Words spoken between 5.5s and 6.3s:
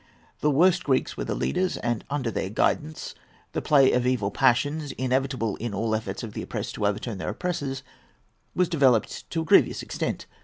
in all efforts